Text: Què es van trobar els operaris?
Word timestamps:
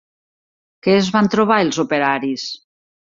Què 0.87 0.95
es 1.01 1.09
van 1.15 1.29
trobar 1.35 1.57
els 1.65 1.79
operaris? 1.83 2.47